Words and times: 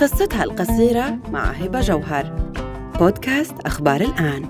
قصتها 0.00 0.44
القصيرة 0.44 1.18
مع 1.30 1.50
هبة 1.50 1.80
جوهر. 1.80 2.52
بودكاست 2.98 3.54
أخبار 3.66 4.00
الآن. 4.00 4.44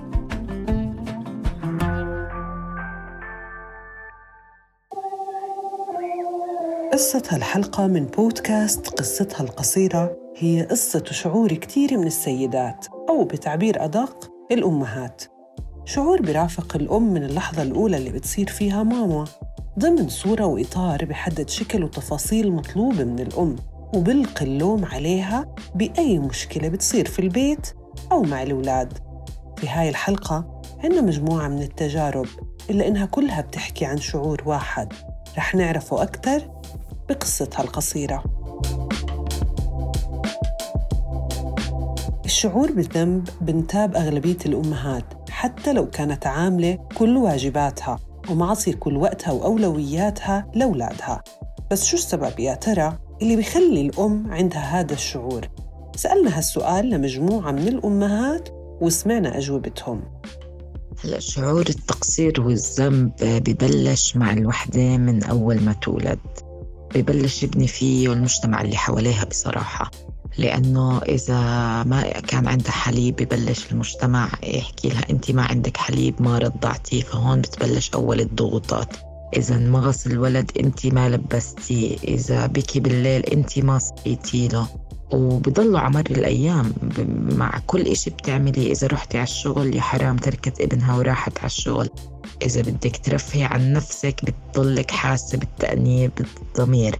قصة 6.93 7.23
هالحلقة 7.29 7.87
من 7.87 8.05
بودكاست 8.05 8.87
قصتها 8.87 9.43
القصيرة 9.43 10.17
هي 10.37 10.63
قصة 10.63 11.03
شعور 11.11 11.53
كتير 11.53 11.97
من 11.97 12.07
السيدات 12.07 12.85
أو 13.09 13.23
بتعبير 13.23 13.85
أدق 13.85 14.31
الأمهات. 14.51 15.23
شعور 15.85 16.21
برافق 16.21 16.75
الأم 16.75 17.13
من 17.13 17.23
اللحظة 17.23 17.61
الأولى 17.61 17.97
اللي 17.97 18.09
بتصير 18.09 18.47
فيها 18.47 18.83
ماما 18.83 19.25
ضمن 19.79 20.09
صورة 20.09 20.45
وإطار 20.45 21.05
بحدد 21.05 21.49
شكل 21.49 21.83
وتفاصيل 21.83 22.51
مطلوبة 22.51 23.03
من 23.03 23.19
الأم. 23.19 23.55
وبلقي 23.93 24.45
اللوم 24.45 24.85
عليها 24.85 25.55
بأي 25.75 26.19
مشكلة 26.19 26.67
بتصير 26.67 27.07
في 27.07 27.19
البيت 27.19 27.67
أو 28.11 28.21
مع 28.21 28.43
الأولاد. 28.43 28.97
في 29.57 29.69
هاي 29.69 29.89
الحلقة 29.89 30.61
عنا 30.83 31.01
مجموعة 31.01 31.47
من 31.47 31.61
التجارب 31.61 32.27
إلا 32.69 32.87
إنها 32.87 33.05
كلها 33.05 33.41
بتحكي 33.41 33.85
عن 33.85 33.97
شعور 33.97 34.41
واحد. 34.45 34.93
رح 35.37 35.55
نعرفه 35.55 36.03
أكثر 36.03 36.49
بقصتها 37.09 37.63
القصيرة. 37.63 38.23
الشعور 42.25 42.71
بالذنب 42.71 43.29
بنتاب 43.41 43.95
أغلبية 43.95 44.37
الأمهات 44.45 45.03
حتى 45.29 45.73
لو 45.73 45.89
كانت 45.89 46.27
عاملة 46.27 46.79
كل 46.97 47.17
واجباتها 47.17 47.99
ومعطية 48.29 48.73
كل 48.75 48.97
وقتها 48.97 49.31
وأولوياتها 49.31 50.47
لأولادها. 50.53 51.23
بس 51.71 51.85
شو 51.85 51.97
السبب 51.97 52.39
يا 52.39 52.55
ترى؟ 52.55 52.97
اللي 53.21 53.35
بيخلي 53.35 53.81
الأم 53.81 54.27
عندها 54.31 54.79
هذا 54.79 54.93
الشعور؟ 54.93 55.47
سألنا 55.95 56.37
هالسؤال 56.37 56.89
لمجموعة 56.89 57.51
من 57.51 57.67
الأمهات 57.67 58.49
وسمعنا 58.81 59.37
أجوبتهم. 59.37 60.03
هلا 61.03 61.19
شعور 61.19 61.65
التقصير 61.69 62.41
والذنب 62.41 63.11
ببلش 63.21 64.15
مع 64.15 64.33
الوحدة 64.33 64.97
من 64.97 65.23
أول 65.23 65.61
ما 65.61 65.73
تولد. 65.73 66.19
ببلش 66.95 67.43
يبني 67.43 67.67
فيه 67.67 68.09
والمجتمع 68.09 68.61
اللي 68.61 68.75
حواليها 68.75 69.25
بصراحة. 69.25 69.91
لأنه 70.37 70.97
إذا 70.97 71.39
ما 71.83 72.01
كان 72.01 72.47
عندها 72.47 72.71
حليب 72.71 73.15
ببلش 73.15 73.71
المجتمع 73.71 74.29
يحكي 74.43 74.89
لها 74.89 75.09
أنت 75.09 75.31
ما 75.31 75.41
عندك 75.41 75.77
حليب 75.77 76.21
ما 76.21 76.37
رضعتي 76.37 77.01
فهون 77.01 77.41
بتبلش 77.41 77.91
أول 77.93 78.21
الضغوطات. 78.21 79.06
إذا 79.35 79.55
انمغص 79.55 80.07
الولد 80.07 80.51
أنت 80.59 80.85
ما 80.85 81.09
لبستي. 81.09 81.97
إذا 82.03 82.45
بكي 82.45 82.79
بالليل 82.79 83.25
أنت 83.25 83.59
ما 83.59 83.77
صحيتي 83.77 84.47
له. 84.47 84.67
وبضلوا 85.11 85.79
على 85.79 85.93
مر 85.93 86.05
الأيام 86.11 86.73
مع 87.37 87.59
كل 87.67 87.81
إشي 87.81 88.09
بتعملي. 88.09 88.71
إذا 88.71 88.87
رحتي 88.87 89.17
على 89.17 89.23
الشغل 89.23 89.75
يا 89.75 89.81
حرام 89.81 90.17
تركت 90.17 90.61
ابنها 90.61 90.97
وراحت 90.97 91.37
على 91.37 91.45
الشغل. 91.45 91.89
إذا 92.41 92.61
بدك 92.61 92.97
ترفهي 92.97 93.43
عن 93.43 93.73
نفسك 93.73 94.21
بتضلك 94.25 94.91
حاسة 94.91 95.37
بالتأنيب 95.37 96.11
بالضمير. 96.17 96.99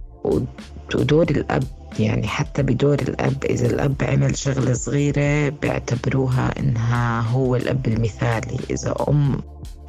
ودور 0.94 1.30
الأب 1.30 1.64
يعني 1.98 2.26
حتى 2.26 2.62
بدور 2.62 2.94
الأب 2.94 3.44
إذا 3.44 3.66
الأب 3.66 3.94
عمل 4.02 4.36
شغلة 4.36 4.72
صغيرة 4.72 5.48
بيعتبروها 5.48 6.58
إنها 6.58 7.20
هو 7.20 7.56
الأب 7.56 7.86
المثالي. 7.86 8.58
إذا 8.70 8.94
أم 9.08 9.40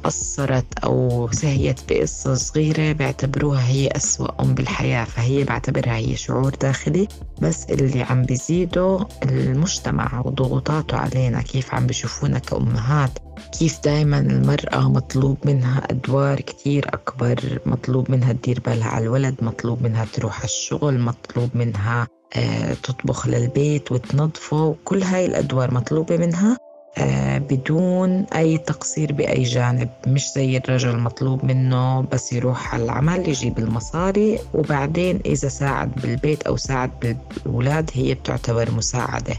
قصرت 0.04 0.78
أو 0.84 1.28
سهيت 1.32 1.80
بقصة 1.88 2.34
صغيرة 2.34 2.92
بيعتبروها 2.92 3.68
هي 3.68 3.88
أسوأ 3.88 4.42
أم 4.42 4.54
بالحياة 4.54 5.04
فهي 5.04 5.44
بعتبرها 5.44 5.96
هي 5.96 6.16
شعور 6.16 6.54
داخلي. 6.54 7.08
بس 7.42 7.64
اللي 7.64 8.02
عم 8.02 8.22
بيزيده 8.22 9.06
المجتمع 9.24 10.22
وضغوطاته 10.24 10.96
علينا 10.96 11.42
كيف 11.42 11.74
عم 11.74 11.86
بيشوفونا 11.86 12.38
كأمهات 12.38 13.10
كيف 13.58 13.80
دايما 13.84 14.18
المرأة 14.18 14.88
مطلوب 14.88 15.36
منها 15.44 15.82
أدوار 15.90 16.40
كتير 16.40 16.88
أكبر 16.88 17.58
مطلوب 17.66 18.10
منها 18.10 18.32
تدير 18.32 18.60
بالها 18.66 18.88
على 18.88 19.04
الولد 19.04 19.34
مطلوب 19.42 19.82
منها 19.82 20.04
تروح 20.04 20.36
على 20.36 20.44
الشغل 20.44 21.00
مطلوب 21.00 21.50
منها 21.54 22.08
آه 22.36 22.74
تطبخ 22.74 23.28
للبيت 23.28 23.92
وتنظفه 23.92 24.64
وكل 24.64 25.02
هاي 25.02 25.26
الأدوار 25.26 25.74
مطلوبة 25.74 26.16
منها. 26.16 26.56
بدون 27.50 28.24
أي 28.24 28.58
تقصير 28.58 29.12
بأي 29.12 29.42
جانب. 29.42 29.88
مش 30.06 30.32
زي 30.34 30.56
الرجل 30.56 30.98
مطلوب 30.98 31.44
منه 31.44 32.00
بس 32.00 32.32
يروح 32.32 32.74
على 32.74 32.84
العمل 32.84 33.28
يجيب 33.28 33.58
المصاري. 33.58 34.38
وبعدين 34.54 35.20
إذا 35.26 35.48
ساعد 35.48 35.94
بالبيت 35.94 36.42
أو 36.42 36.56
ساعد 36.56 36.90
بالأولاد 37.00 37.90
هي 37.94 38.14
بتعتبر 38.14 38.70
مساعدة. 38.70 39.34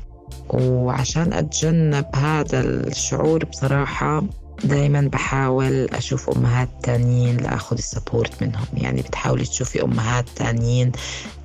وعشان 0.50 1.34
أتجنب 1.34 2.06
هذا 2.16 2.62
الشعور 2.62 3.46
بصراحة 3.46 4.24
دايما 4.64 5.02
بحاول 5.02 5.86
أشوف 5.86 6.30
أمهات 6.30 6.70
تانيين 6.84 7.38
لأخذ 7.38 7.78
السبورت 7.78 8.44
منهم. 8.44 8.66
يعني 8.78 9.02
بتحاولي 9.02 9.46
تشوفي 9.46 9.84
أمهات 9.84 10.26
تانيين 10.36 10.92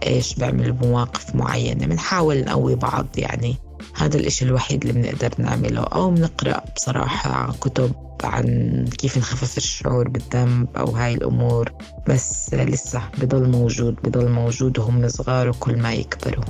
إيش 0.06 0.34
بيعملوا 0.34 0.74
بمواقف 0.74 1.34
معينة. 1.34 1.86
بنحاول 1.86 2.44
نقوي 2.44 2.74
بعض 2.74 3.06
يعني. 3.16 3.56
هذا 3.94 4.16
الإشي 4.16 4.44
الوحيد 4.44 4.86
اللي 4.86 4.92
بنقدر 4.92 5.30
نعمله 5.38 5.80
أو 5.80 6.10
بنقرأ 6.10 6.62
بصراحة 6.76 7.52
كتب 7.60 7.92
عن 8.24 8.84
كيف 8.98 9.18
نخفف 9.18 9.56
الشعور 9.56 10.08
بالذنب 10.08 10.68
أو 10.76 10.86
هاي 10.86 11.14
الأمور 11.14 11.72
بس 12.08 12.54
لسه 12.54 13.02
بضل 13.18 13.48
موجود 13.50 13.94
بضل 14.04 14.28
موجود 14.28 14.78
وهم 14.78 15.08
صغار 15.08 15.48
وكل 15.48 15.78
ما 15.78 15.92
يكبروا. 15.92 16.44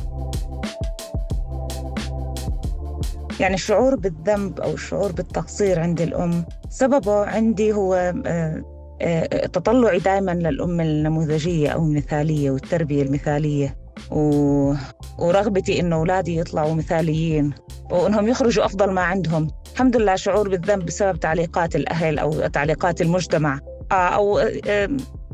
يعني 3.41 3.54
الشعور 3.54 3.97
بالذنب 3.97 4.60
أو 4.60 4.74
الشعور 4.74 5.12
بالتقصير 5.12 5.80
عند 5.80 6.00
الأم 6.00 6.44
سببه 6.70 7.26
عندي 7.26 7.72
هو 7.72 7.94
آه، 8.26 8.64
آه، 9.03 9.47
تطلعي 9.47 9.98
دائما 9.98 10.30
للأم 10.30 10.80
النموذجية 10.80 11.68
أو 11.68 11.84
المثالية 11.84 12.50
والتربية 12.50 13.03
المثالية. 13.03 13.85
و... 14.11 14.75
ورغبتي 15.19 15.81
إنه 15.81 15.97
أولادي 15.97 16.37
يطلعوا 16.37 16.75
مثاليين 16.75 17.55
وإنهم 17.91 18.28
يخرجوا 18.28 18.65
أفضل 18.65 18.91
ما 18.91 19.00
عندهم. 19.00 19.50
الحمد 19.72 19.97
لله 19.97 20.17
شعور 20.17 20.49
بالذنب 20.49 20.87
بسبب 20.87 21.21
تعليقات 21.21 21.77
الأهل 21.77 22.19
أو 22.19 22.47
تعليقات 22.47 23.00
المجتمع. 23.00 23.61
آه، 23.93 23.95
أو 23.95 24.41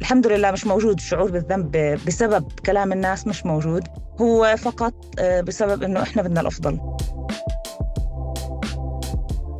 الحمد 0.00 0.26
لله 0.26 0.50
مش 0.50 0.66
موجود 0.66 0.94
الشعور 0.94 1.30
بالذنب 1.30 1.70
بسبب 2.06 2.52
كلام 2.66 2.92
الناس 2.92 3.26
مش 3.26 3.46
موجود. 3.46 3.82
هو 4.20 4.54
فقط 4.58 4.94
بسبب 5.20 5.82
إنه 5.82 6.02
إحنا 6.02 6.22
بدنا 6.22 6.40
الأفضل. 6.40 6.80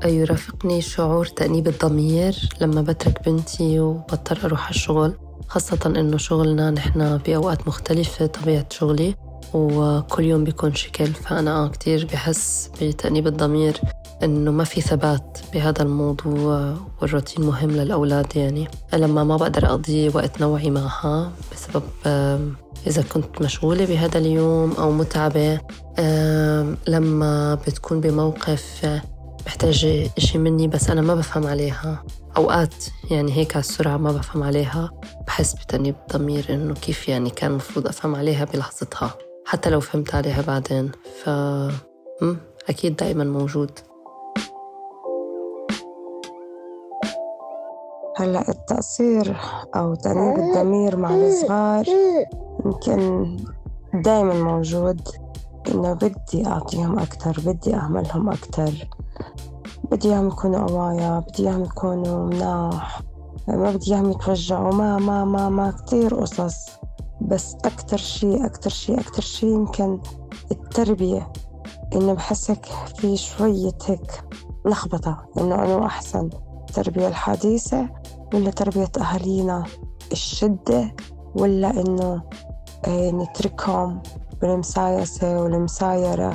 يرافقني 0.05 0.81
شعور 0.81 1.27
تأنيب 1.27 1.69
الضمير 1.69 2.49
لما 2.61 2.83
بترك 2.83 3.28
بنتي 3.28 3.81
وبضطر 3.81 4.39
أروح 4.45 4.62
على 4.62 4.71
الشغل؟ 4.71 5.19
خاصة 5.53 5.79
إنه 5.87 6.17
شغلنا 6.17 6.71
نحن 6.71 7.17
بأوقات 7.17 7.69
مختلفة 7.69 8.27
طبيعة 8.27 8.67
شغلي 8.71 9.15
وكل 9.55 10.25
يوم 10.25 10.45
بيكون 10.45 10.75
شكل 10.75 11.07
فأنا 11.07 11.65
آه 11.65 11.69
كتير 11.69 12.09
بحس 12.13 12.71
بتأنيب 12.83 13.27
الضمير 13.27 13.81
إنه 14.23 14.51
ما 14.51 14.65
في 14.65 14.81
ثبات 14.81 15.39
بهذا 15.55 15.83
الموضوع 15.83 16.77
والروتين 17.03 17.45
مهم 17.47 17.71
للأولاد 17.71 18.37
يعني. 18.37 18.69
لما 18.95 19.25
ما 19.25 19.37
بقدر 19.37 19.67
أقضي 19.67 20.09
وقت 20.09 20.41
نوعي 20.41 20.71
معها 20.71 21.33
بسبب 21.53 21.83
إذا 22.87 23.03
كنت 23.03 23.43
مشغولة 23.43 23.84
بهذا 23.87 24.19
اليوم 24.19 24.73
أو 24.73 24.93
متعبة 24.93 25.61
لما 26.89 27.55
بتكون 27.55 28.01
بموقف 28.01 29.01
محتاجة 29.47 30.11
إشي 30.19 30.39
مني 30.39 30.69
بس 30.69 30.91
أنا 30.91 31.01
ما 31.01 31.15
بفهم 31.15 31.47
عليها. 31.47 32.05
أوقات 32.37 32.75
يعني 33.11 33.33
هيك 33.33 33.57
على 33.57 33.61
السرعة 33.61 33.97
ما 33.97 34.13
بفهم 34.13 34.43
عليها. 34.43 34.91
بحس 35.27 35.55
بتأنيب 35.55 35.94
الضمير 36.09 36.47
إنه 36.50 36.75
كيف 36.75 37.09
يعني 37.09 37.31
كان 37.31 37.50
المفروض 37.50 37.87
أفهم 37.87 38.15
عليها 38.15 38.44
بلحظتها 38.44 39.15
حتى 39.47 39.71
لو 39.71 39.81
فهمت 39.81 40.15
عليها 40.15 40.43
بعدين 40.43 40.92
ف 41.22 41.28
أكيد 42.69 42.97
دائما 42.97 43.24
موجود. 43.24 43.71
هلأ 48.16 48.48
التقصير 48.48 49.36
أو 49.77 49.95
تأنيب 49.95 50.39
الضمير 50.39 50.97
مع 50.97 51.15
الصغار 51.15 51.84
يمكن 52.65 53.36
دايما 53.95 54.34
موجود 54.34 55.01
إنه 55.69 55.92
بدي 55.92 56.47
أعطيهم 56.47 56.98
أكتر 56.98 57.36
بدي 57.47 57.74
أعملهم 57.74 58.28
أكتر 58.28 58.71
بدي 59.91 60.09
إياهم 60.09 60.28
يكونوا 60.28 60.66
قوايا 60.66 61.19
بدي 61.19 61.42
إياهم 61.42 61.65
يكونوا 61.65 62.27
مناح. 62.27 63.03
ما 63.48 63.71
بدي 63.72 63.94
إياهم 63.94 64.10
يتوجعوا 64.10 64.74
ما 64.74 64.98
ما 64.98 65.24
ما 65.24 65.48
ما 65.48 65.71
كتير 65.71 66.15
قصص. 66.15 66.56
بس 67.21 67.54
أكتر 67.65 67.97
شي 67.97 68.47
أكتر 68.47 68.71
شي 68.71 69.00
أكتر 69.00 69.22
شي 69.22 69.47
يمكن 69.47 70.00
التربية 70.50 71.33
إنه 71.94 72.12
بحسك 72.12 72.66
في 72.97 73.16
شوية 73.16 73.72
هيك 73.86 74.24
لخبطة 74.66 75.27
إنه 75.39 75.54
أنا 75.54 75.86
أحسن. 75.86 76.30
التربية 76.68 77.09
الحديثة 77.09 77.89
ولا 78.34 78.50
تربية 78.50 78.91
أهالينا 79.00 79.65
الشدة 80.12 80.95
ولا 81.34 81.71
إنه 81.71 82.22
آه، 82.86 83.10
نتركهم 83.10 84.03
بالمسايسة 84.41 85.42
والمسايرة. 85.42 86.34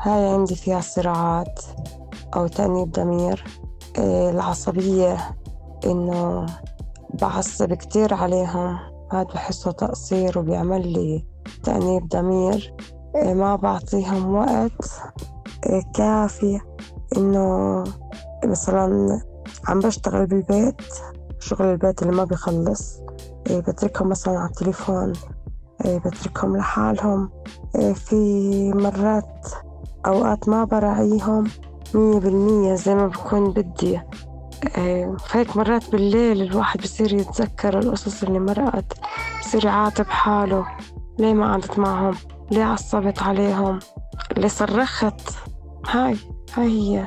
هاي 0.00 0.28
عندي 0.28 0.54
فيها 0.54 0.80
صراعات 0.80 1.60
أو 2.36 2.46
تأنيب 2.46 2.90
ضمير. 2.90 3.44
إيه، 3.98 4.30
العصبية. 4.30 5.36
إنه 5.84 6.46
بعصب 7.20 7.74
كتير 7.74 8.14
عليهم 8.14 8.78
هاد 9.12 9.26
بحسه 9.26 9.70
تقصير 9.70 10.38
وبيعمل 10.38 10.92
لي 10.92 11.24
تأنيب 11.62 12.08
ضمير. 12.08 12.74
إيه، 13.16 13.34
ما 13.34 13.56
بعطيهم 13.56 14.34
وقت. 14.34 15.00
إيه، 15.66 15.82
كافي 15.94 16.60
إنه 17.16 17.84
مثلا 18.44 19.20
عم 19.68 19.78
بشتغل 19.78 20.26
بالبيت 20.26 20.82
شغل 21.38 21.66
البيت 21.66 22.02
اللي 22.02 22.12
ما 22.16 22.24
بيخلص. 22.24 23.00
بتركهم 23.50 24.08
مثلا 24.08 24.38
على 24.38 24.48
التليفون. 24.48 25.12
بتركهم 25.86 26.56
لحالهم. 26.56 27.30
في 27.94 28.72
مرات 28.74 29.48
أوقات 30.06 30.48
ما 30.48 30.64
براعيهم 30.64 31.44
مية 31.94 32.18
بالمية 32.18 32.74
زي 32.74 32.94
ما 32.94 33.06
بكون 33.06 33.50
بدي. 33.50 34.00
فهيك 35.18 35.56
مرات 35.56 35.90
بالليل 35.90 36.42
الواحد 36.42 36.80
بصير 36.80 37.12
يتذكر 37.12 37.78
القصص 37.78 38.22
اللي 38.22 38.38
مرقت 38.38 38.92
بصير 39.40 39.64
يعاتب 39.64 40.06
حاله 40.06 40.66
ليه 41.18 41.34
ما 41.34 41.50
قعدت 41.50 41.78
معهم؟ 41.78 42.14
ليه 42.50 42.64
عصبت 42.64 43.22
عليهم؟ 43.22 43.78
ليه 44.36 44.48
صرخت؟ 44.48 45.20
هاي 45.88 46.16
هاي 46.54 46.68
هي. 46.68 47.06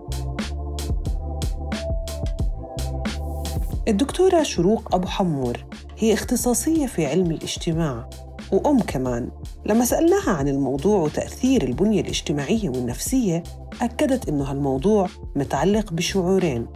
الدكتورة 3.87 4.43
شروق 4.43 4.95
أبو 4.95 5.07
حمور 5.07 5.65
هي 5.97 6.13
اختصاصية 6.13 6.87
في 6.87 7.05
علم 7.05 7.31
الاجتماع 7.31 8.09
وأم 8.51 8.79
كمان. 8.79 9.31
لما 9.65 9.85
سألناها 9.85 10.29
عن 10.29 10.47
الموضوع 10.47 10.99
وتأثير 10.99 11.63
البنية 11.63 12.01
الاجتماعية 12.01 12.69
والنفسية 12.69 13.43
أكدت 13.81 14.29
إنه 14.29 14.43
هالموضوع 14.43 15.07
متعلق 15.35 15.93
بشعورين. 15.93 16.67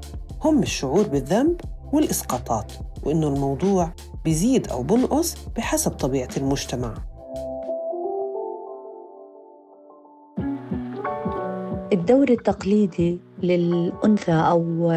هم 0.43 0.59
الشعور 0.59 1.07
بالذنب 1.07 1.61
والإسقاطات 1.93 2.73
وإنه 3.03 3.27
الموضوع 3.27 3.91
بيزيد 4.25 4.67
أو 4.67 4.83
بنقص 4.83 5.35
بحسب 5.55 5.91
طبيعة 5.91 6.29
المجتمع. 6.37 6.93
الدور 11.93 12.29
التقليدي 12.29 13.19
للأنثى 13.43 14.31
أو 14.31 14.91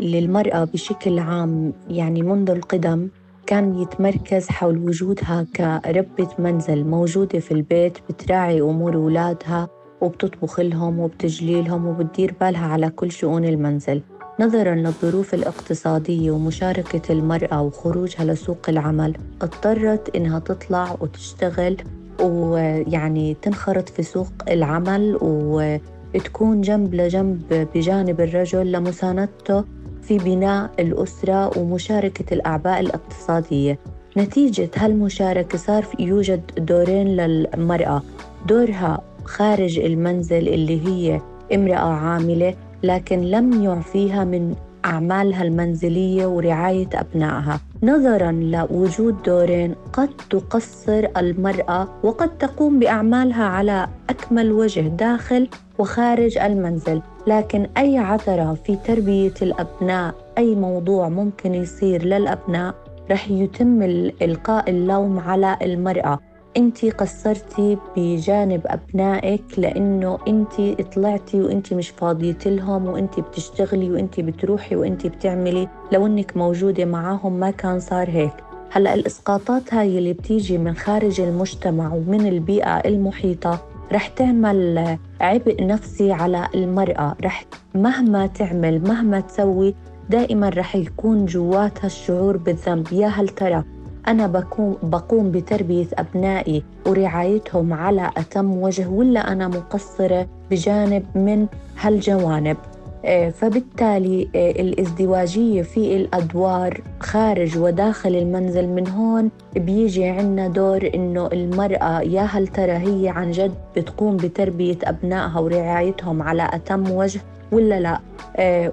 للمرأة 0.00 0.64
بشكل 0.64 1.18
عام 1.18 1.72
يعني 1.88 2.22
منذ 2.22 2.50
القدم 2.50 3.08
كان 3.46 3.78
يتمركز 3.78 4.48
حول 4.48 4.78
وجودها 4.78 5.46
كربة 5.56 6.28
منزل 6.38 6.84
موجودة 6.84 7.38
في 7.38 7.52
البيت 7.52 7.98
بتراعي 8.08 8.60
أمور 8.60 8.94
أولادها 8.94 9.68
وبتطبخ 10.00 10.60
لهم 10.60 10.98
وبتجلي 10.98 11.62
لهم 11.62 11.86
وبتدير 11.86 12.34
بالها 12.40 12.66
على 12.66 12.90
كل 12.90 13.12
شؤون 13.12 13.44
المنزل. 13.44 14.02
نظرا 14.40 14.74
للظروف 14.74 15.34
الاقتصادية 15.34 16.30
ومشاركة 16.30 17.12
المرأة 17.12 17.62
وخروجها 17.62 18.24
لسوق 18.24 18.68
العمل 18.68 19.16
اضطرت 19.42 20.16
إنها 20.16 20.38
تطلع 20.38 20.96
وتشتغل 21.00 21.76
ويعني 22.20 23.36
تنخرط 23.42 23.88
في 23.88 24.02
سوق 24.02 24.32
العمل 24.48 25.18
وتكون 25.22 26.60
جنب 26.60 26.94
لجنب 26.94 27.68
بجانب 27.74 28.20
الرجل 28.20 28.72
لمساندته 28.72 29.64
في 30.02 30.18
بناء 30.18 30.70
الأسرة 30.78 31.58
ومشاركة 31.58 32.34
الأعباء 32.34 32.80
الاقتصادية. 32.80 33.78
نتيجة 34.16 34.70
هالمشاركة 34.76 35.58
صار 35.58 35.86
يوجد 35.98 36.42
دورين 36.58 37.06
للمرأة. 37.06 38.02
دورها 38.48 39.02
خارج 39.24 39.78
المنزل 39.78 40.48
اللي 40.48 40.86
هي 40.86 41.20
امرأة 41.54 41.92
عاملة 41.92 42.54
لكن 42.82 43.20
لم 43.20 43.62
يعفيها 43.62 44.24
من 44.24 44.54
أعمالها 44.84 45.42
المنزلية 45.42 46.26
ورعاية 46.26 46.88
أبنائها. 46.94 47.60
نظرا 47.82 48.32
لوجود 48.32 49.22
دورين 49.22 49.74
قد 49.92 50.08
تقصر 50.30 51.06
المرأة 51.16 51.88
وقد 52.02 52.38
تقوم 52.38 52.78
بأعمالها 52.78 53.44
على 53.44 53.88
أكمل 54.10 54.52
وجه 54.52 54.80
داخل 54.80 55.48
وخارج 55.78 56.38
المنزل. 56.38 57.02
لكن 57.26 57.66
أي 57.78 57.98
عثرة 57.98 58.54
في 58.64 58.76
تربية 58.76 59.34
الأبناء 59.42 60.14
أي 60.38 60.54
موضوع 60.54 61.08
ممكن 61.08 61.54
يصير 61.54 62.04
للأبناء 62.04 62.74
رح 63.10 63.30
يتم 63.30 63.82
إلقاء 64.22 64.70
اللوم 64.70 65.18
على 65.18 65.56
المرأة. 65.62 66.18
انت 66.56 66.84
قصرتي 66.84 67.78
بجانب 67.96 68.60
أبنائك 68.66 69.44
لأنه 69.58 70.18
انت 70.28 70.80
طلعتي 70.94 71.40
وانت 71.40 71.72
مش 71.74 71.88
فاضية 71.90 72.38
لهم 72.46 72.86
وانت 72.86 73.20
بتشتغلي 73.20 73.90
وانت 73.90 74.20
بتروحي 74.20 74.76
وانت 74.76 75.06
بتعملي. 75.06 75.68
لو 75.92 76.06
انك 76.06 76.36
موجودة 76.36 76.84
معاهم 76.84 77.32
ما 77.32 77.50
كان 77.50 77.80
صار 77.80 78.10
هيك. 78.10 78.32
هلأ 78.70 78.94
الإسقاطات 78.94 79.74
هاي 79.74 79.98
اللي 79.98 80.12
بتيجي 80.12 80.58
من 80.58 80.74
خارج 80.74 81.20
المجتمع 81.20 81.92
ومن 81.94 82.26
البيئة 82.26 82.76
المحيطة 82.78 83.58
رح 83.92 84.08
تعمل 84.08 84.98
عبء 85.20 85.66
نفسي 85.66 86.12
على 86.12 86.48
المرأة. 86.54 87.16
رح 87.24 87.44
مهما 87.74 88.26
تعمل 88.26 88.82
مهما 88.82 89.20
تسوي 89.20 89.74
دائما 90.10 90.48
رح 90.48 90.76
يكون 90.76 91.26
جواتها 91.26 91.86
الشعور 91.86 92.36
بالذنب. 92.36 92.92
يا 92.92 93.06
هل 93.08 93.28
ترى 93.28 93.64
أنا 94.08 94.26
بكون 94.26 94.76
بقوم 94.82 95.30
بتربية 95.30 95.86
أبنائي 95.98 96.62
ورعايتهم 96.86 97.72
على 97.72 98.10
أتم 98.16 98.62
وجه 98.62 98.88
ولا 98.88 99.32
أنا 99.32 99.48
مقصرة 99.48 100.26
بجانب 100.50 101.04
من 101.14 101.46
هالجوانب. 101.80 102.56
آه، 103.04 103.30
فبالتالي 103.30 104.28
آه، 104.34 104.50
الازدواجية 104.50 105.62
في 105.62 105.96
الأدوار 105.96 106.80
خارج 107.00 107.58
وداخل 107.58 108.14
المنزل 108.16 108.68
من 108.68 108.88
هون 108.88 109.30
بيجي 109.56 110.04
عنا 110.04 110.48
دور 110.48 110.90
إنه 110.94 111.26
المرأة 111.26 112.00
يا 112.00 112.22
هل 112.22 112.46
ترى 112.48 112.72
هي 112.72 113.08
عن 113.08 113.30
جد 113.30 113.54
بتقوم 113.76 114.16
بتربية 114.16 114.78
أبنائها 114.84 115.38
ورعايتهم 115.40 116.22
على 116.22 116.48
أتم 116.52 116.90
وجه 116.90 117.20
ولا 117.52 117.80
لا؟ 117.80 118.00
آه 118.36 118.72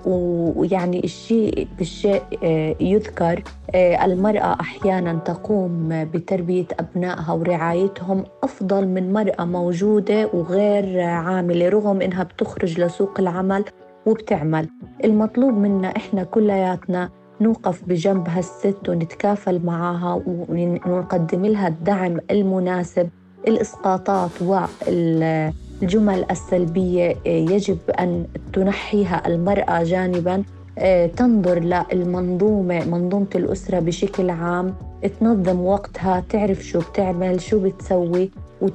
ويعني 0.56 1.04
الشيء 1.04 1.68
بالشيء 1.78 2.22
آه 2.44 2.76
يذكر 2.80 3.44
آه 3.76 4.06
المرأة 4.06 4.58
أحيانا 4.62 5.14
تقوم 5.26 5.90
بتربية 6.14 6.66
أبنائها 6.80 7.34
ورعايتهم 7.34 8.24
أفضل 8.44 8.88
من 8.88 9.14
مرأة 9.14 9.46
موجودة 9.46 10.30
وغير 10.34 11.00
عاملة 11.02 11.70
رغم 11.70 12.02
إنها 12.02 12.24
بتخرج 12.24 12.82
لسوق 12.82 13.20
العمل 13.20 13.66
وبتعمل. 14.06 14.70
المطلوب 15.06 15.54
منا 15.54 15.88
إحنا 15.88 16.24
كلياتنا 16.24 17.10
نوقف 17.42 17.84
بجنب 17.88 18.28
هالست 18.30 18.90
ونتكافل 18.90 19.62
معها 19.66 20.22
ونقدم 20.26 21.46
لها 21.46 21.68
الدعم 21.68 22.18
المناسب 22.32 23.10
الإسقاطات 23.48 24.30
وال 24.42 25.54
الجمل 25.82 26.26
السلبية 26.32 27.16
آه، 27.28 27.30
يجب 27.30 27.78
أن 28.00 28.26
تنحيها 28.54 29.28
المرأة 29.28 29.84
جانبا. 29.84 30.44
آه، 30.78 31.08
تنظر 31.08 31.60
للمنظومة 31.60 32.86
منظومة 32.86 33.28
الأسرة 33.36 33.80
بشكل 33.80 34.30
عام. 34.30 34.76
تنظم 35.20 35.60
وقتها 35.60 36.24
تعرف 36.30 36.62
شو 36.62 36.80
بتعمل 36.80 37.42
شو 37.42 37.60
بتسوي. 37.60 38.32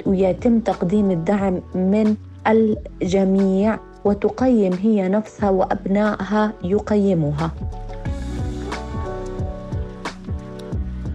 ويتم 0.07 0.61
تقديم 0.61 1.11
الدعم 1.11 1.61
من 1.75 2.15
الجميع. 2.47 3.79
وتقيم 4.05 4.73
هي 4.73 5.09
نفسها 5.09 5.51
وأبنائها 5.51 6.53
يقيموها. 6.65 7.51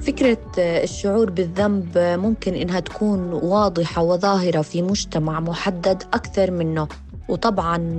فكرة 0.01 0.37
الشعور 0.57 1.29
بالذنب 1.29 1.97
ممكن 1.97 2.53
إنها 2.53 2.79
تكون 2.79 3.33
واضحة 3.33 4.01
وظاهرة 4.01 4.61
في 4.61 4.81
مجتمع 4.81 5.39
محدد 5.39 6.03
أكثر 6.13 6.51
منه. 6.51 6.87
وطبعا 7.29 7.97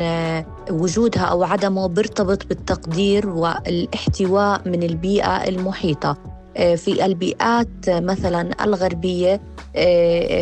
وجودها 0.71 1.23
أو 1.23 1.45
عدمه 1.45 1.87
بيرتبط 1.87 2.47
بالتقدير 2.47 3.29
والإحتواء 3.29 4.69
من 4.69 4.83
البيئة 4.83 5.49
المحيطة. 5.49 6.17
في 6.57 7.05
البيئات 7.07 7.69
مثلا 7.89 8.65
الغربية 8.65 9.41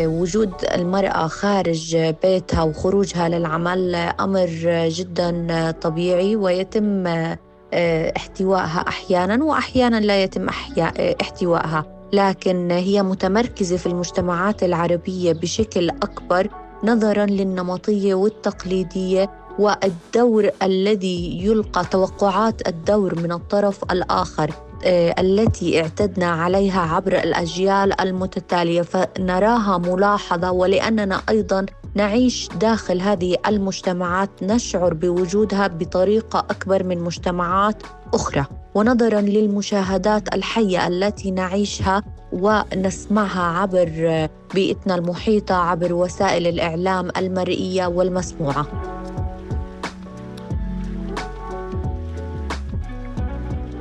وجود 0.05 0.53
المرأة 0.75 1.27
خارج 1.27 1.97
بيتها 2.23 2.63
وخروجها 2.63 3.29
للعمل 3.29 3.95
أمر 3.95 4.49
جدا 4.87 5.71
طبيعي 5.71 6.35
ويتم 6.35 7.07
آه، 7.07 7.39
احتوائها 7.73 8.85
أحيانا 8.87 9.43
واحيانا 9.43 9.99
لا 9.99 10.23
يتم 10.23 10.49
آه، 10.49 11.15
احتوائها. 11.21 11.85
لكن 12.13 12.71
هي 12.71 13.03
متمركزة 13.03 13.77
في 13.77 13.85
المجتمعات 13.85 14.63
العربية 14.63 15.33
بشكل 15.33 15.89
أكبر 15.89 16.47
نظرا 16.83 17.25
للنمطية 17.25 18.13
والتقليدية 18.13 19.29
والدور 19.59 20.49
الذي 20.63 21.45
يلقى 21.45 21.85
توقعات 21.85 22.67
الدور 22.67 23.19
من 23.19 23.31
الطرف 23.31 23.91
الآخر 23.91 24.51
آه، 24.85 25.15
التي 25.19 25.81
اعتدنا 25.81 26.25
عليها 26.25 26.81
عبر 26.81 27.13
الأجيال 27.13 28.01
المتتالية. 28.01 28.81
فنراها 28.81 29.77
ملاحظة 29.77 30.51
ولأننا 30.51 31.21
أيضا 31.29 31.65
نعيش 31.99 32.49
داخل 32.59 33.01
هذه 33.01 33.35
المجتمعات 33.47 34.29
نشعر 34.41 34.93
بوجودها 34.93 35.67
بطريقة 35.67 36.39
أكبر 36.39 36.83
من 36.83 36.99
مجتمعات 36.99 37.83
أخرى. 38.13 38.45
ونظرا 38.75 39.21
للمشاهدات 39.21 40.35
الحية 40.35 40.87
التي 40.87 41.31
نعيشها 41.31 42.03
ونسمعها 42.31 43.41
عبر 43.41 44.27
بيئتنا 44.53 44.95
المحيطة 44.95 45.55
عبر 45.55 45.93
وسائل 45.93 46.47
الإعلام 46.47 47.09
المرئية 47.17 47.85
والمسموعة. 47.85 48.67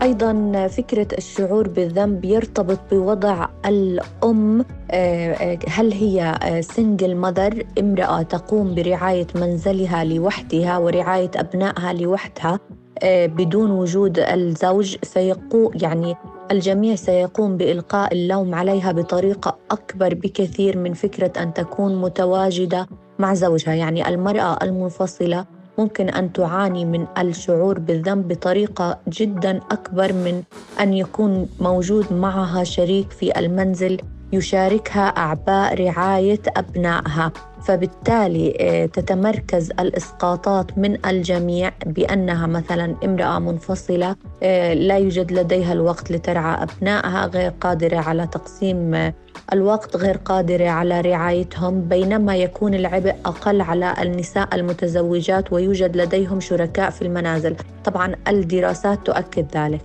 أيضا 0.02 0.66
فكرة 0.66 1.08
الشعور 1.18 1.68
بالذنب 1.68 2.24
يرتبط 2.24 2.78
بوضع 2.90 3.48
الأم 3.66 4.64
آه، 4.90 5.32
آه، 5.32 5.58
هل 5.68 5.92
هي 5.92 6.38
سنجل 6.62 7.14
ماذر 7.16 7.64
امرأة 7.78 8.22
تقوم 8.22 8.74
برعاية 8.74 9.26
منزلها 9.34 10.04
لوحدها 10.04 10.78
ورعاية 10.78 11.30
أبنائها 11.36 11.92
لوحدها 11.92 12.60
آه، 13.02 13.26
بدون 13.26 13.70
وجود 13.70 14.18
الزوج 14.18 14.96
سيقو 15.02 15.70
يعني 15.74 16.16
الجميع 16.50 16.94
سيقوم 16.94 17.56
بإلقاء 17.56 18.12
اللوم 18.12 18.54
عليها 18.54 18.92
بطريقة 18.92 19.58
أكبر 19.70 20.14
بكثير 20.14 20.78
من 20.78 20.92
فكرة 20.92 21.42
أن 21.42 21.54
تكون 21.54 22.00
متواجدة 22.00 22.86
مع 23.18 23.34
زوجها. 23.34 23.74
يعني 23.74 24.08
المرأة 24.08 24.58
المنفصلة 24.62 25.57
ممكن 25.78 26.08
أن 26.08 26.32
تعاني 26.32 26.84
من 26.84 27.06
الشعور 27.18 27.78
بالذنب 27.78 28.28
بطريقة 28.28 28.98
جدا 29.08 29.60
أكبر 29.70 30.12
من 30.12 30.42
أن 30.80 30.92
يكون 30.94 31.48
موجود 31.60 32.12
معها 32.12 32.64
شريك 32.64 33.10
في 33.10 33.38
المنزل 33.38 34.00
يشاركها 34.32 35.08
أعباء 35.08 35.74
رعاية 35.74 36.40
أبنائها. 36.56 37.32
فبالتالي 37.64 38.56
آه، 38.60 38.86
تتمركز 38.86 39.70
الإسقاطات 39.70 40.78
من 40.78 41.06
الجميع 41.06 41.72
بأنها 41.86 42.46
مثلا 42.46 42.96
امرأة 43.04 43.38
منفصلة 43.38 44.16
آه، 44.42 44.74
لا 44.74 44.98
يوجد 44.98 45.32
لديها 45.32 45.72
الوقت 45.72 46.10
لترعى 46.10 46.62
أبنائها 46.62 47.26
غير 47.26 47.52
قادرة 47.60 47.96
على 47.96 48.26
تقسيم 48.26 48.94
آه، 48.94 49.14
الوقت 49.52 49.96
غير 49.96 50.16
قادره 50.16 50.68
على 50.68 51.00
رعايتهم 51.00 51.80
بينما 51.80 52.36
يكون 52.36 52.74
العبء 52.74 53.14
أقل 53.26 53.60
على 53.60 53.94
النساء 54.02 54.54
المتزوجات 54.54 55.52
ويوجد 55.52 55.96
لديهم 55.96 56.40
شركاء 56.40 56.90
في 56.90 57.02
المنازل. 57.02 57.56
طبعا 57.84 58.14
الدراسات 58.28 59.06
تؤكد 59.06 59.46
ذلك. 59.56 59.80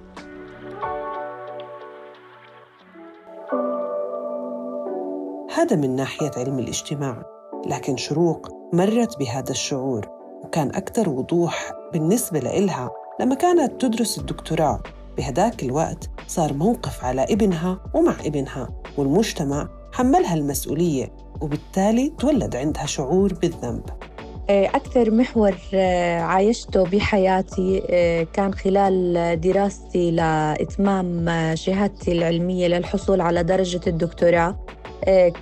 هذا 5.58 5.76
من 5.76 5.96
ناحية 5.96 6.32
علم 6.38 6.60
الاجتماع 6.60 7.24
لكن 7.66 7.98
شروق 7.98 8.48
مرت 8.74 9.20
بهذا 9.20 9.52
الشعور 9.52 10.10
وكان 10.44 10.68
أكثر 10.68 11.10
وضوح 11.10 11.72
بالنسبة 11.94 12.40
لإلها 12.40 12.92
لما 13.20 13.36
كانت 13.36 13.82
تدرس 13.82 14.18
الدكتوراه. 14.18 14.80
بهداك 15.18 15.64
الوقت 15.64 16.10
صار 16.28 16.54
موقف 16.54 17.04
على 17.04 17.24
ابنها 17.24 17.80
ومع 17.94 18.16
ابنها 18.26 18.70
والمجتمع 18.98 19.70
حملها 19.94 20.34
المسؤولية 20.34 21.12
وبالتالي 21.42 22.14
تولد 22.20 22.56
عندها 22.56 22.86
شعور 22.86 23.34
بالذنب. 23.34 23.84
آه، 24.50 24.66
أكثر 24.66 25.12
محور 25.12 25.56
آه، 25.74 26.20
عايشته 26.20 26.84
بحياتي 26.84 27.84
آه، 27.90 28.24
كان 28.34 28.54
خلال 28.54 29.42
دراستي 29.42 30.12
لإتمام 30.12 31.26
شهادتي 31.56 32.12
العلمية 32.12 32.68
للحصول 32.68 33.22
على 33.22 33.44
درجة 33.44 33.82
الدكتوراه. 33.88 34.56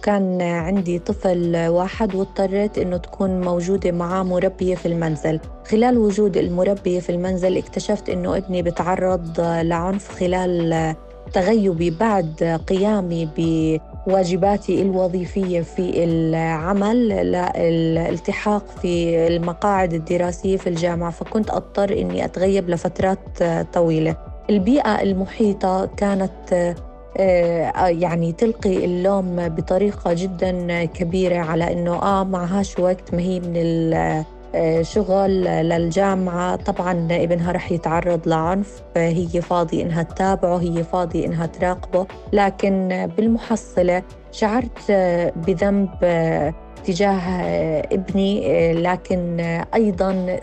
كان 0.01 0.41
عندي 0.41 0.99
طفل 0.99 1.67
واحد 1.67 2.15
واضطريت 2.15 2.77
إنه 2.77 2.97
تكون 2.97 3.41
موجودة 3.41 3.91
معاه 3.91 4.23
مربية 4.23 4.75
في 4.75 4.85
المنزل. 4.85 5.39
خلال 5.67 5.97
وجود 5.97 6.37
المربية 6.37 6.99
في 6.99 7.09
المنزل 7.11 7.57
اكتشفت 7.57 8.09
إنه 8.09 8.37
ابني 8.37 8.61
بتعرض 8.61 9.41
لعنف 9.41 10.11
خلال 10.11 10.95
تغيبي 11.33 11.89
بعد 11.89 12.59
قيامي 12.67 13.29
بواجباتي 14.07 14.81
الوظيفية 14.81 15.61
في 15.61 16.03
العمل 16.03 17.07
للالتحاق 17.09 18.65
في 18.81 19.27
المقاعد 19.27 19.93
الدراسية 19.93 20.57
في 20.57 20.67
الجامعة. 20.67 21.11
فكنت 21.11 21.49
أضطر 21.49 21.91
إني 21.91 22.25
أتغيب 22.25 22.69
لفترات 22.69 23.43
طويلة. 23.73 24.15
البيئة 24.49 25.01
المحيطة 25.01 25.85
كانت 25.85 26.31
آه، 26.53 26.75
يعني 27.85 28.31
تلقي 28.31 28.85
اللوم 28.85 29.49
بطريقة 29.49 30.13
جدا 30.13 30.85
كبيرة 30.85 31.37
على 31.37 31.73
إنه 31.73 31.93
آه 31.95 32.23
معهاش 32.23 32.79
وقت 32.79 33.13
ما 33.13 33.21
هي 33.21 33.39
من 33.39 33.53
الشغل 34.55 35.43
للجامعة. 35.43 36.55
طبعا 36.55 37.07
ابنها 37.11 37.51
رح 37.51 37.71
يتعرض 37.71 38.27
لعنف 38.27 38.83
هي 38.97 39.41
فاضي 39.41 39.81
إنها 39.81 40.03
تتابعه 40.03 40.57
هي 40.57 40.83
فاضي 40.83 41.25
إنها 41.25 41.45
تراقبه. 41.45 42.07
لكن 42.33 43.09
بالمحصلة 43.17 44.03
شعرت 44.31 44.91
بذنب 45.35 45.89
تجاه 46.85 47.19
ابني 47.91 48.73
لكن 48.73 49.39
أيضا 49.73 50.39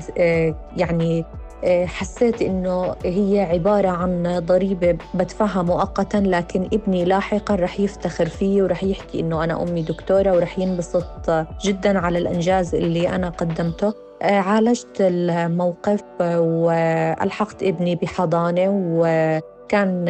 يعني 0.76 1.20
آه، 1.20 1.47
حسيت 1.64 2.42
إنه 2.42 2.94
هي 3.04 3.40
عبارة 3.40 3.88
عن 3.88 4.38
ضريبة 4.46 4.98
بدفعها 5.14 5.62
مؤقتا 5.62 6.16
لكن 6.16 6.68
ابني 6.72 7.04
لاحقا 7.04 7.54
رح 7.54 7.80
يفتخر 7.80 8.26
فيه 8.26 8.62
ورح 8.62 8.84
يحكي 8.84 9.20
إنه 9.20 9.44
أنا 9.44 9.62
أمي 9.62 9.82
دكتورة 9.82 10.32
ورح 10.36 10.58
ينبسط 10.58 11.30
جدا 11.64 11.98
على 11.98 12.18
الإنجاز 12.18 12.74
اللي 12.74 13.08
أنا 13.08 13.28
قدمته. 13.28 13.94
آه، 14.22 14.38
عالجت 14.38 14.96
الموقف 15.00 16.00
والحقت 16.20 17.62
ابني 17.62 17.96
بحضانة 17.96 18.66
وكان 18.68 20.04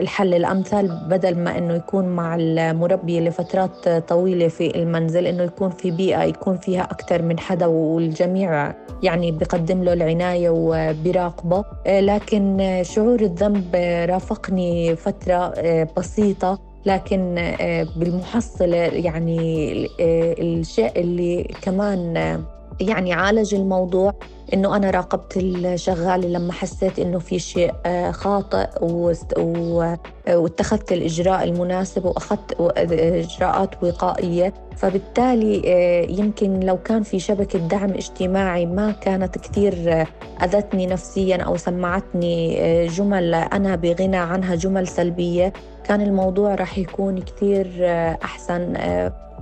الحل 0.00 0.34
الأمثل 0.34 0.88
بدل 1.08 1.38
ما 1.38 1.58
إنه 1.58 1.74
يكون 1.74 2.04
مع 2.04 2.36
المربية 2.40 3.20
لفترات 3.20 3.88
طويلة 3.88 4.48
في 4.48 4.76
المنزل 4.76 5.26
إنه 5.26 5.42
يكون 5.42 5.70
في 5.70 5.90
بيئة 5.90 6.22
يكون 6.22 6.56
فيها 6.56 6.82
أكثر 6.82 7.22
من 7.22 7.38
حدا 7.38 7.66
والجميع 7.66 8.74
يعني 9.02 9.32
بقدم 9.32 9.82
له 9.84 9.92
العناية 9.92 10.50
وبراقبه 10.50 11.64
لكن 11.86 12.78
شعور 12.82 13.20
الذنب 13.20 13.76
رافقني 14.08 14.96
فترة 14.96 15.52
آه، 15.56 15.88
بسيطة 15.96 16.58
لكن 16.86 17.54
بالمحصلة 17.96 18.76
يعني 18.76 19.72
الشيء 20.40 21.00
اللي 21.00 21.44
كمان 21.62 22.14
يعني 22.80 23.12
عالج 23.12 23.54
الموضوع 23.54 24.14
إنه 24.54 24.76
أنا 24.76 24.90
راقبت 24.90 25.36
الشغاله 25.36 26.28
لما 26.28 26.52
حسيت 26.52 26.98
إنه 26.98 27.18
في 27.18 27.38
شيء 27.38 27.72
آه، 27.86 28.10
خاطئ 28.10 28.68
واتخذت 30.28 30.92
الإجراء 30.92 31.44
المناسب 31.44 32.04
وأخذت 32.04 32.60
إجراءات 32.60 33.82
وقائية. 33.82 34.54
فبالتالي 34.76 35.62
آه، 35.66 36.10
يمكن 36.10 36.60
لو 36.60 36.76
كان 36.76 37.02
في 37.02 37.18
شبكة 37.18 37.58
دعم 37.58 37.90
اجتماعي 37.90 38.66
ما 38.66 38.90
كانت 38.90 39.38
كثير 39.38 39.74
آه، 39.88 40.06
أذتني 40.44 40.86
نفسيا 40.86 41.36
أو 41.36 41.56
سمعتني 41.56 42.86
جمل 42.86 43.34
أنا 43.34 43.76
بغنى 43.76 44.16
عنها 44.16 44.54
جمل 44.54 44.88
سلبية 44.88 45.52
كان 45.84 46.00
الموضوع 46.00 46.54
راح 46.54 46.78
يكون 46.78 47.18
كثير 47.18 47.70
أحسن 48.24 48.76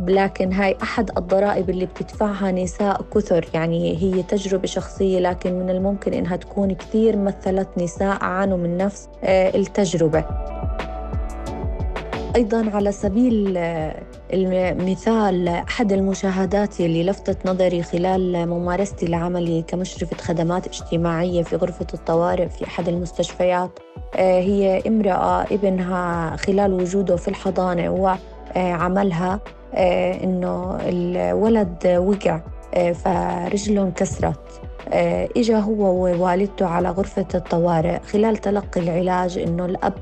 لكن 0.06 0.52
هاي 0.52 0.76
أحد 0.82 1.10
الضرائب 1.18 1.70
اللي 1.70 1.86
بتدفعها 1.86 2.52
نساء 2.52 3.02
كثر. 3.14 3.48
يعني 3.54 3.96
هي 4.02 4.22
تجربة 4.22 4.66
شخصية 4.66 5.18
لكن 5.20 5.52
من 5.58 5.70
الممكن 5.70 6.14
إنها 6.14 6.36
تكون 6.36 6.74
كثير 6.74 7.16
مثلت 7.16 7.68
نساء 7.78 8.24
عانوا 8.24 8.58
من 8.58 8.76
نفس 8.76 9.08
آه، 9.24 9.56
التجربة. 9.56 10.24
أيضا 12.36 12.70
على 12.74 12.92
سبيل 12.92 13.54
آه، 13.56 14.02
المثال 14.32 15.48
أحد 15.48 15.92
المشاهدات 15.92 16.80
اللي 16.80 17.04
لفتت 17.04 17.46
نظري 17.46 17.82
خلال 17.82 18.48
ممارستي 18.48 19.06
لعملي 19.06 19.62
كمشرفة 19.62 20.16
خدمات 20.16 20.66
اجتماعية 20.66 21.42
في 21.42 21.56
غرفة 21.56 21.86
الطوارئ 21.94 22.48
في 22.48 22.64
أحد 22.64 22.88
المستشفيات 22.88 23.70
آه، 24.16 24.40
هي 24.40 24.82
امرأة 24.86 25.42
ابنها 25.42 26.36
خلال 26.36 26.72
وجوده 26.72 27.16
في 27.16 27.28
الحضانة 27.28 27.90
وعملها 28.56 29.40
إنه 29.74 30.78
الولد 30.88 31.86
وقع 31.86 32.40
آه، 32.74 32.92
فرجله 32.92 33.82
انكسرت 33.82 34.40
آه، 34.92 35.28
إجا 35.36 35.58
هو 35.58 36.04
ووالدته 36.04 36.66
على 36.66 36.88
غرفة 36.90 37.26
الطوارئ. 37.34 37.98
خلال 38.00 38.36
تلقي 38.36 38.80
العلاج 38.80 39.38
إنه 39.38 39.64
الأب 39.64 39.92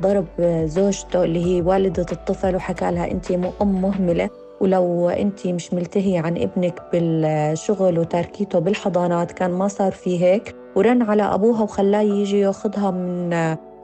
ضرب 0.00 0.26
زوجته 0.64 1.24
اللي 1.24 1.44
هي 1.46 1.62
والدة 1.62 2.06
الطفل 2.12 2.56
وحكى 2.56 2.90
لها 2.90 3.10
أنت 3.10 3.30
أم 3.62 3.82
مهملة. 3.82 4.30
ولو 4.60 5.08
أنت 5.08 5.46
مش 5.46 5.74
ملتهية 5.74 6.20
عن 6.20 6.36
ابنك 6.36 6.82
بالشغل 6.92 7.98
وتركيته 7.98 8.58
بالحضانات 8.58 9.32
كان 9.32 9.50
ما 9.50 9.68
صار 9.68 9.92
في 9.92 10.24
هيك. 10.24 10.56
ورن 10.76 11.02
على 11.02 11.22
أبوها 11.22 11.62
وخلاه 11.62 12.00
يجي 12.00 12.40
ياخذها 12.40 12.90
من 12.90 13.34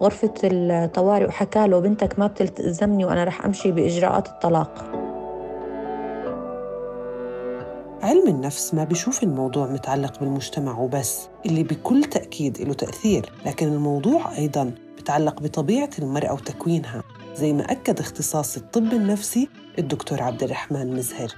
غرفة 0.02 0.32
الطوارئ 0.44 1.26
وحكى 1.26 1.66
له 1.66 1.78
بنتك 1.80 2.18
ما 2.18 2.26
بتلتزمني 2.26 3.04
وأنا 3.04 3.24
رح 3.24 3.44
أمشي 3.44 3.72
بإجراءات 3.72 4.28
الطلاق. 4.28 5.03
علم 8.24 8.36
النفس 8.36 8.74
ما 8.74 8.84
بيشوف 8.84 9.22
الموضوع 9.22 9.66
متعلق 9.66 10.20
بالمجتمع 10.20 10.78
وبس 10.78 11.28
اللي 11.46 11.62
بكل 11.62 12.04
تأكيد 12.04 12.60
له 12.60 12.74
تأثير 12.74 13.32
لكن 13.46 13.66
الموضوع 13.68 14.36
أيضاً 14.36 14.74
بتعلق 14.98 15.42
بطبيعة 15.42 15.90
المرأة 15.98 16.32
وتكوينها 16.32 17.02
زي 17.34 17.52
ما 17.52 17.72
أكد 17.72 18.00
اختصاص 18.00 18.56
الطب 18.56 18.92
النفسي 18.92 19.48
الدكتور 19.78 20.22
عبد 20.22 20.42
الرحمن 20.42 20.96
مزهر. 20.96 21.34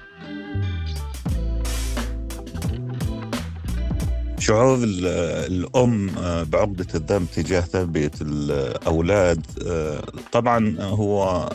شعور 4.39 4.79
الأم 4.83 6.11
آه، 6.19 6.43
بعقدة 6.43 6.87
الذنب 6.95 7.27
تجاه 7.35 7.61
تربية 7.61 8.11
الأولاد 8.21 9.47
آه، 9.67 10.03
طبعا 10.33 10.77
هو 10.81 11.49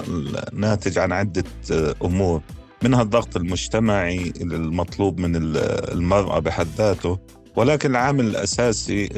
ناتج 0.53 0.97
عن 0.97 1.11
عدة 1.11 1.43
آه، 1.71 1.95
أمور. 2.03 2.41
منها 2.83 3.01
الضغط 3.01 3.38
المجتمعي 3.38 4.33
المطلوب 4.41 5.19
من 5.19 5.31
المرأة 5.35 6.39
بحد 6.39 6.67
ذاته 6.77 7.19
ولكن 7.55 7.91
العامل 7.91 8.25
الأساسي 8.25 9.09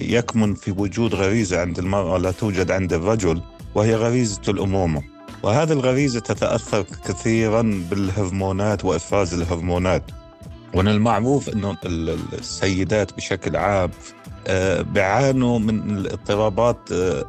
يكمن 0.00 0.54
في 0.54 0.70
وجود 0.70 1.14
غريزة 1.14 1.60
عند 1.60 1.78
المرأة 1.78 2.18
لا 2.18 2.30
توجد 2.30 2.70
عند 2.70 2.92
الرجل 2.92 3.42
وهي 3.74 3.94
غريزة 3.94 4.42
الأمومة. 4.48 5.02
وهذه 5.42 5.72
الغريزة 5.72 6.20
تتأثر 6.20 6.82
كثيرا 6.82 7.62
بالهرمونات 7.90 8.84
وإفراز 8.84 9.34
الهرمونات. 9.34 10.02
ومن 10.74 10.88
المعروف 10.88 11.48
إنه 11.48 11.76
السيدات 11.84 13.16
بشكل 13.16 13.56
عام 13.56 13.90
آه، 14.46 14.82
بيعانوا 14.82 15.58
من 15.58 15.98
الاضطرابات 15.98 16.78
آه، 16.92 17.24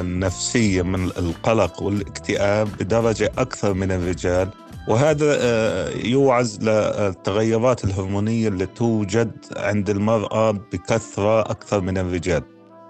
النفسية 0.00 0.82
من 0.82 1.04
القلق 1.04 1.82
والاكتئاب 1.82 2.68
بدرجة 2.80 3.32
أكثر 3.38 3.74
من 3.74 3.92
الرجال 3.92 4.48
وهذا 4.88 5.36
آه، 5.40 5.90
يوعز 6.04 6.58
للتغيرات 6.62 7.84
الهرمونية 7.84 8.48
اللي 8.48 8.66
توجد 8.66 9.32
عند 9.56 9.90
المرأة 9.90 10.50
بكثرة 10.50 11.40
أكثر 11.40 11.80
من 11.80 11.98
الرجال. 11.98 12.42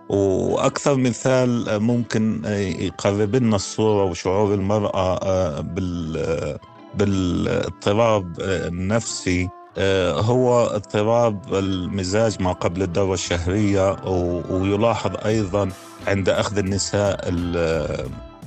وأكثر 0.08 0.96
مثال 0.96 1.80
ممكن 1.82 2.42
يقرب 2.78 3.36
لنا 3.36 3.56
الصورة 3.56 4.04
وشعور 4.04 4.54
المرأة 4.54 5.60
بال 5.60 6.58
بالاضطراب 6.94 8.40
النفسي 8.40 9.48
آه، 9.78 10.12
هو 10.20 10.66
اضطراب 10.66 11.54
المزاج 11.54 12.42
ما 12.42 12.52
قبل 12.52 12.82
الدورة 12.82 13.14
الشهرية 13.14 13.96
ويلاحظ 14.50 15.16
أيضا 15.26 15.70
عند 16.06 16.28
أخذ 16.28 16.58
النساء 16.58 17.20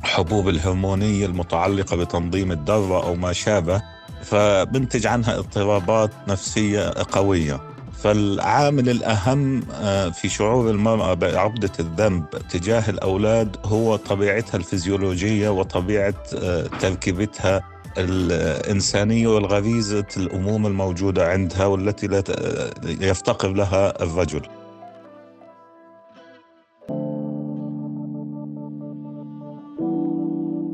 الحبوب 0.03 0.49
الهرمونية 0.49 1.25
المتعلقة 1.25 1.95
بتنظيم 1.97 2.51
الدورة 2.51 3.03
أو 3.03 3.15
ما 3.15 3.33
شابه 3.33 3.81
فبنتج 4.23 5.07
عنها 5.07 5.37
اضطرابات 5.37 6.11
نفسية 6.27 6.93
قوية. 7.11 7.61
فالعامل 8.03 8.89
الأهم 8.89 9.63
آه، 9.73 10.09
في 10.09 10.29
شعور 10.29 10.69
المرأة 10.69 11.13
بعقدة 11.13 11.71
الذنب 11.79 12.25
تجاه 12.49 12.89
الأولاد 12.89 13.57
هو 13.65 13.95
طبيعتها 13.95 14.57
الفيزيولوجية 14.57 15.49
وطبيعة 15.49 16.13
آه، 16.35 16.67
تركيبتها 16.81 17.61
الإنسانية 17.97 19.27
والغريزة 19.27 20.05
الأمومة 20.17 20.67
الموجودة 20.67 21.31
عندها 21.31 21.65
والتي 21.65 22.07
لا 22.07 22.23
يفتقر 22.83 23.49
لها 23.49 24.03
الرجل. 24.03 24.41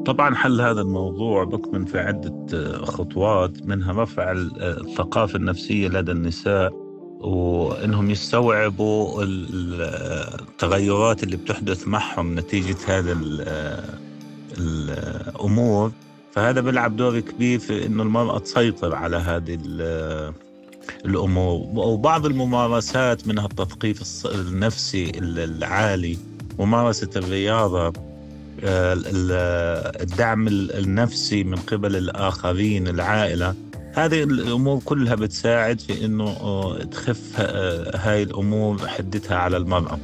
طبعا 0.09 0.35
حل 0.35 0.61
هذا 0.61 0.81
الموضوع 0.81 1.43
بكمن 1.43 1.85
في 1.85 1.99
عدة 1.99 2.85
خطوات 2.85 3.65
منها 3.65 4.03
رفع 4.03 4.31
الثقافة 4.31 5.35
النفسية 5.35 5.87
لدى 5.87 6.11
النساء 6.11 6.73
وإنهم 7.19 8.09
يستوعبوا 8.09 9.23
التغيرات 9.23 11.23
اللي 11.23 11.37
بتحدث 11.37 11.87
معهم 11.87 12.39
نتيجة 12.39 12.75
هذا 12.87 13.17
الأمور 14.57 15.91
فهذا 16.31 16.61
بيلعب 16.61 16.95
دور 16.95 17.19
كبير 17.19 17.59
في 17.59 17.85
إنه 17.85 18.03
المرأة 18.03 18.39
تسيطر 18.39 18.95
على 18.95 19.17
هذه 19.17 19.59
الأمور. 21.05 21.67
وبعض 21.75 22.25
الممارسات 22.25 23.27
منها 23.27 23.45
التثقيف 23.45 24.25
النفسي 24.25 25.11
العالي 25.19 26.17
ممارسة 26.59 27.09
الرياضة. 27.15 27.87
آه، 27.87 28.08
الدعم 28.63 30.47
النفسي 30.47 31.43
من 31.43 31.55
قبل 31.57 31.95
الآخرين 31.95 32.87
العائلة. 32.87 33.55
هذه 33.93 34.23
الأمور 34.23 34.79
كلها 34.85 35.15
بتساعد 35.15 35.79
في 35.79 36.05
إنه 36.05 36.27
آه، 36.27 36.83
تخف 36.83 37.21
آه، 37.39 37.97
هاي 37.97 38.23
الأمور 38.23 38.87
حدتها 38.87 39.37
على 39.37 39.57
المرأة. 39.57 39.99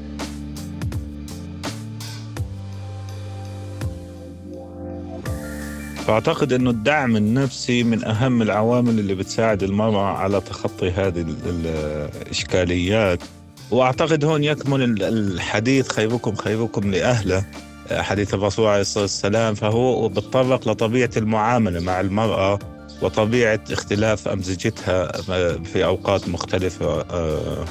فأعتقد 6.07 6.53
أنه 6.53 6.69
الدعم 6.69 7.15
النفسي 7.15 7.83
من 7.83 8.05
أهم 8.05 8.41
العوامل 8.41 8.99
اللي 8.99 9.15
بتساعد 9.15 9.63
المرأة 9.63 10.05
على 10.05 10.41
تخطي 10.41 10.91
هذه 10.91 11.25
الإشكاليات. 11.45 13.19
وأعتقد 13.71 14.25
هون 14.25 14.43
يكمن 14.43 14.81
الحديث 15.03 15.87
خيركم 15.87 16.35
خيركم 16.35 16.91
لأهله. 16.91 17.45
حديث 17.91 18.33
الرسول 18.33 18.67
عليه 18.67 18.81
الصلاة 18.81 19.03
والسلام 19.03 19.55
فهو 19.55 20.09
بتطرق 20.09 20.67
لطبيعة 20.67 21.09
المعاملة 21.17 21.79
مع 21.79 21.99
المرأة 21.99 22.59
وطبيعة 23.01 23.59
اختلاف 23.71 24.27
أمزجتها 24.27 25.11
في 25.63 25.85
أوقات 25.85 26.29
مختلفة 26.29 27.01
آه، 27.01 27.65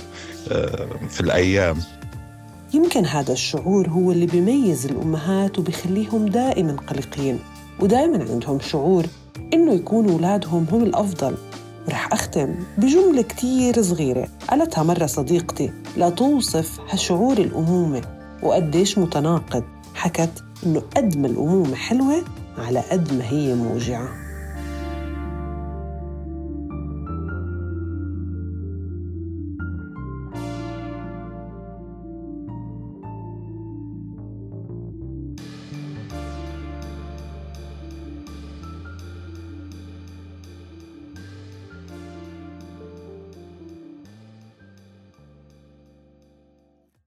آه، 0.52 0.88
في 1.08 1.20
الأيام. 1.20 1.78
يمكن 2.74 3.06
هذا 3.06 3.32
الشعور 3.32 3.88
هو 3.88 4.12
اللي 4.12 4.26
بيميز 4.26 4.86
الأمهات 4.86 5.58
وبيخليهم 5.58 6.26
دائما 6.26 6.76
قلقين 6.76 7.38
ودائما 7.80 8.26
عندهم 8.30 8.60
شعور 8.60 9.06
إنه 9.54 9.72
يكونوا 9.72 10.12
أولادهم 10.12 10.66
هم 10.72 10.82
الأفضل. 10.82 11.34
ورح 11.88 12.12
أختم 12.12 12.54
بجملة 12.78 13.22
كتير 13.22 13.82
صغيرة 13.82 14.28
قالتها 14.48 14.82
مرة 14.84 15.06
صديقتي 15.06 15.72
لا 15.96 16.10
توصف 16.10 16.80
هالشعور 16.90 17.38
الأمومة 17.38 18.02
وقديش 18.42 18.98
متناقض. 18.98 19.64
حكت 20.04 20.44
إنه 20.66 20.82
قد 20.96 21.16
ما 21.16 21.26
الأمومة 21.26 21.74
حلوة 21.74 22.24
على 22.58 22.80
قد 22.80 23.12
ما 23.12 23.24
هي 23.30 23.54
موجعة. 23.54 24.23